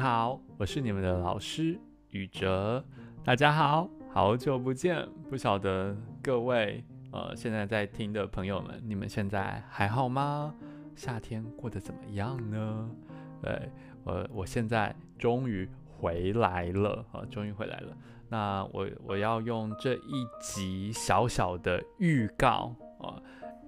[0.00, 2.82] 好，我是你们的老师宇哲。
[3.22, 5.06] 大家好，好久不见。
[5.28, 6.82] 不晓得各位
[7.12, 10.54] 呃现在在听的朋友们，你们现在还好吗？
[10.96, 12.90] 夏天过得怎么样呢？
[13.42, 13.68] 对，
[14.02, 15.68] 我我现在终于
[15.98, 17.94] 回来了啊，终于回来了。
[18.30, 22.74] 那我我要用这一集小小的预告。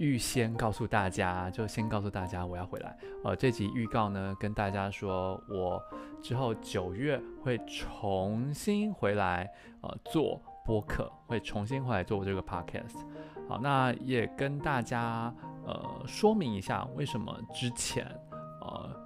[0.00, 2.96] 预先告诉大家，就先告诉大家我要回来。
[3.22, 5.80] 呃，这集预告呢，跟大家说我
[6.22, 9.46] 之后九月会重新回来，
[9.82, 12.96] 呃，做播客，会重新回来做这个 podcast。
[13.46, 15.32] 好，那也跟大家
[15.66, 18.06] 呃说明一下，为什么之前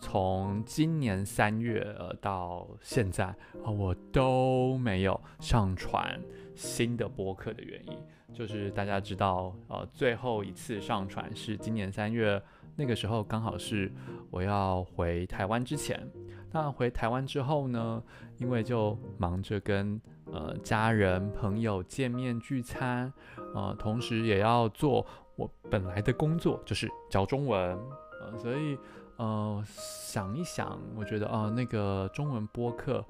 [0.00, 3.26] 从今年三月呃到现在
[3.64, 6.20] 啊，我都没有上传
[6.54, 7.98] 新的播客的原因。
[8.32, 12.40] 就是大家知道，呃，最后一次上传是今年三月，
[12.76, 13.90] 那个时候刚好是
[14.30, 16.06] 我要回台湾之前。
[16.52, 18.02] 那回台湾之后呢，
[18.36, 20.00] 因为就忙着跟
[20.32, 23.12] 呃家人朋友见面聚餐，
[23.54, 25.04] 呃，同时也要做
[25.36, 27.76] 我本来的工作，就是教中文，
[28.20, 28.78] 呃，所以
[29.18, 33.04] 呃想一想，我觉得啊，呃，那个中文播客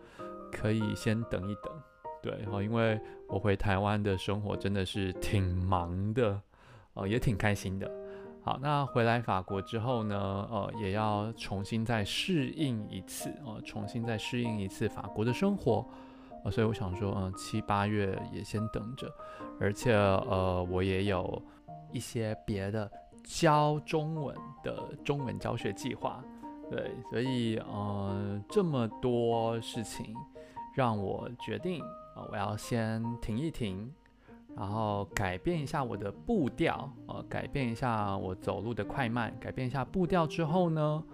[0.50, 1.72] 可以先等一等。
[2.20, 6.40] 对，因为我回台湾的生活真的是挺忙的，
[6.94, 7.88] 呃，也挺开心的。
[8.42, 10.18] 好，那回来法国之后呢，
[10.50, 15.86] 呃，也要重新再适应一次，呃，重新再适应一次法国的生活，
[16.44, 19.06] 呃，所以我想说，嗯、呃，七八月也先等着，
[19.60, 21.40] 而且，呃，我也有
[21.92, 22.90] 一些别的
[23.28, 24.34] 教中文
[24.64, 26.24] 的中文教学计划，
[26.70, 30.16] 对，所以，呃，这么多事情
[30.74, 31.82] 让我决定
[32.16, 32.26] 啊。
[32.32, 33.92] 我要先停一停，
[34.56, 41.04] 然后改变一下我的步调，呃，改变一下我走路的快慢，改变一下步调之后呢，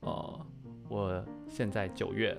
[0.00, 0.46] 呃，
[0.88, 2.32] 我现在九月，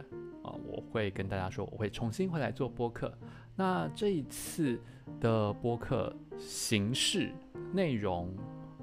[0.44, 3.14] 啊、我会跟大家说，我会重新回来做播客。
[3.54, 4.82] 那这一次
[5.20, 7.34] 的播客形式、
[7.74, 8.34] 内容，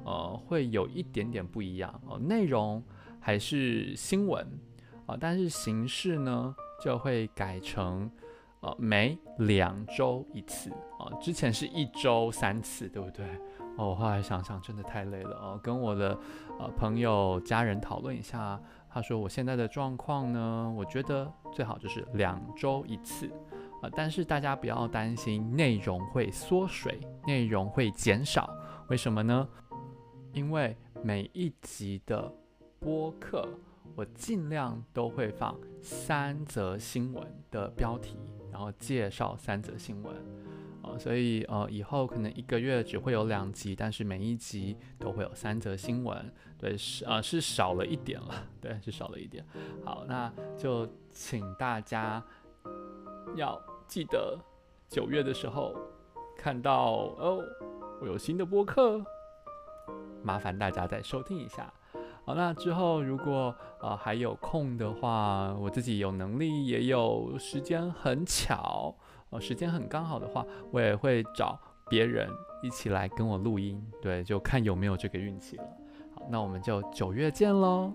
[0.07, 2.83] 呃，会有一点点不一样，呃，内容
[3.21, 4.43] 还是新闻，
[5.05, 8.11] 啊、呃，但是形式呢，就会改成。
[8.61, 13.25] 呃，每两周一次啊，之前是一周三次，对不对？
[13.77, 15.61] 哦，我后来想想，真的太累了哦。
[15.63, 16.19] 跟我的
[16.59, 23.31] 呃朋友、家人讨论一下，他说我现在的状况呢，我觉得最好就是两周一次
[23.83, 23.91] 啊。
[23.95, 28.51] 但是大家不要担心内容会缩水，内容会减少，
[28.89, 29.47] 为什么呢？
[30.37, 32.31] 因为每一集的
[32.79, 33.49] 播客，
[33.95, 38.19] 我尽量都会放三则新闻的标题。
[38.53, 40.15] 然后介绍三则新闻，
[40.83, 49.45] 呃，所以呃，以后可能一个月只会有两集，但是每一集都会有三则新闻，对，是呃是少了一点了，对，是少了一点。
[49.85, 52.23] 好，那就请大家
[53.37, 54.39] 要记得
[54.89, 55.75] 九月的时候
[56.37, 57.43] 看到哦，
[58.01, 59.05] 我有新的播客，
[60.23, 61.73] 麻烦大家再收听一下。
[62.25, 68.95] 好，那之后如果呃还有空的话，我自己有能力也有时间很巧，
[69.31, 72.29] 呃时间很刚好的话，我也会找别人
[72.63, 75.65] 一起来跟我录音，对，就看有没有这个运气了。
[76.15, 77.93] 好，那我们就九月见喽。